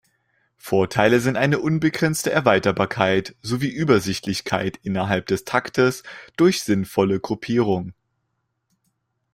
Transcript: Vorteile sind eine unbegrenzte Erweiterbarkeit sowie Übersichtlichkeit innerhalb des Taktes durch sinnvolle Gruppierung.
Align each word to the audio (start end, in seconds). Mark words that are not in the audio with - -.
Vorteile 0.57 1.19
sind 1.19 1.37
eine 1.37 1.59
unbegrenzte 1.59 2.31
Erweiterbarkeit 2.31 3.35
sowie 3.43 3.69
Übersichtlichkeit 3.69 4.79
innerhalb 4.81 5.27
des 5.27 5.45
Taktes 5.45 6.01
durch 6.37 6.63
sinnvolle 6.63 7.19
Gruppierung. 7.19 7.93